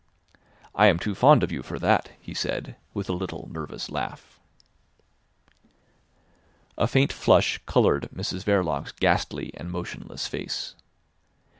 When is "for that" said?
1.61-2.09